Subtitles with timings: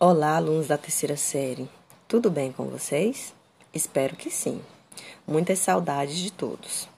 [0.00, 1.68] Olá, alunos da terceira série.
[2.06, 3.34] Tudo bem com vocês?
[3.74, 4.60] Espero que sim.
[5.26, 6.88] Muitas saudades de todos.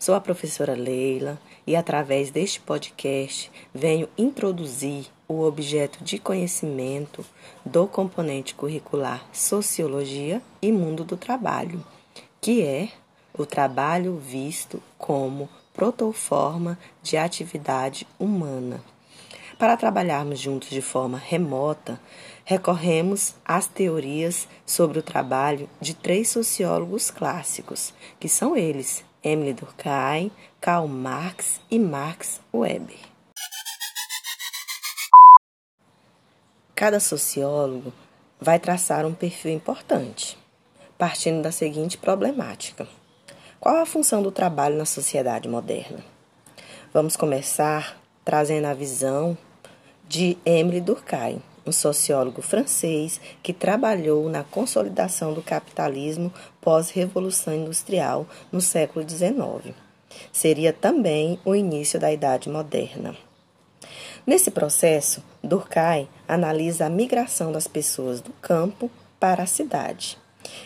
[0.00, 7.24] Sou a professora Leila e, através deste podcast, venho introduzir o objeto de conhecimento
[7.64, 11.86] do componente curricular Sociologia e Mundo do Trabalho,
[12.40, 12.88] que é
[13.32, 18.82] o trabalho visto como protoforma de atividade humana.
[19.60, 22.00] Para trabalharmos juntos de forma remota,
[22.46, 30.32] recorremos às teorias sobre o trabalho de três sociólogos clássicos, que são eles: Emile Durkheim,
[30.62, 32.96] Karl Marx e Max Weber.
[36.74, 37.92] Cada sociólogo
[38.40, 40.38] vai traçar um perfil importante,
[40.96, 42.88] partindo da seguinte problemática:
[43.60, 46.02] qual a função do trabalho na sociedade moderna?
[46.94, 49.36] Vamos começar trazendo a visão
[50.10, 58.60] de Emile Durkheim, um sociólogo francês que trabalhou na consolidação do capitalismo pós-revolução industrial no
[58.60, 59.72] século XIX.
[60.32, 63.14] Seria também o início da Idade Moderna.
[64.26, 70.18] Nesse processo, Durkheim analisa a migração das pessoas do campo para a cidade.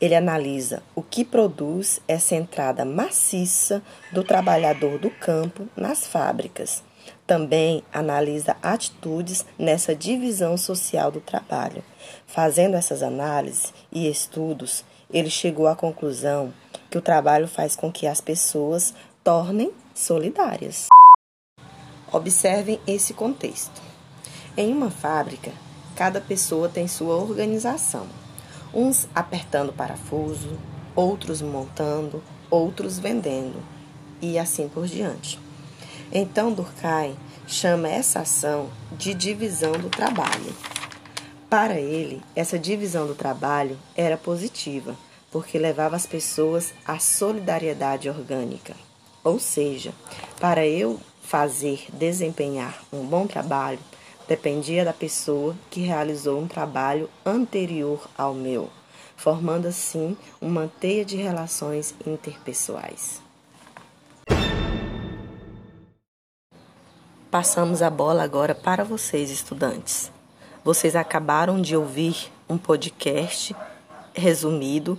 [0.00, 6.82] Ele analisa o que produz essa entrada maciça do trabalhador do campo nas fábricas
[7.26, 11.82] também analisa atitudes nessa divisão social do trabalho.
[12.26, 16.52] Fazendo essas análises e estudos, ele chegou à conclusão
[16.90, 20.86] que o trabalho faz com que as pessoas tornem solidárias.
[22.12, 23.82] Observem esse contexto.
[24.56, 25.52] Em uma fábrica,
[25.94, 28.06] cada pessoa tem sua organização.
[28.72, 30.58] Uns apertando parafuso,
[30.94, 33.62] outros montando, outros vendendo
[34.20, 35.38] e assim por diante.
[36.12, 40.54] Então, Durkheim chama essa ação de divisão do trabalho.
[41.50, 44.96] Para ele, essa divisão do trabalho era positiva,
[45.30, 48.74] porque levava as pessoas à solidariedade orgânica.
[49.22, 49.92] Ou seja,
[50.40, 53.78] para eu fazer, desempenhar um bom trabalho,
[54.28, 58.70] dependia da pessoa que realizou um trabalho anterior ao meu,
[59.16, 63.25] formando assim uma teia de relações interpessoais.
[67.30, 70.12] Passamos a bola agora para vocês, estudantes.
[70.64, 73.54] Vocês acabaram de ouvir um podcast
[74.14, 74.96] resumido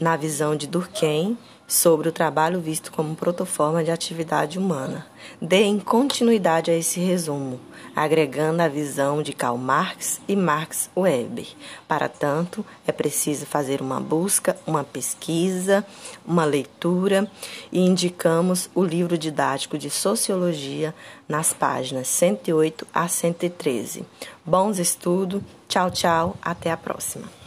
[0.00, 1.36] na visão de Durkheim
[1.70, 5.06] sobre o trabalho visto como protoforma de atividade humana.
[5.40, 7.60] Deem continuidade a esse resumo,
[7.94, 11.46] agregando a visão de Karl Marx e Max Weber.
[11.86, 15.86] Para tanto, é preciso fazer uma busca, uma pesquisa,
[16.26, 17.30] uma leitura
[17.70, 20.92] e indicamos o livro didático de Sociologia
[21.28, 24.04] nas páginas 108 a 113.
[24.44, 27.39] Bons estudos, tchau, tchau, até a próxima.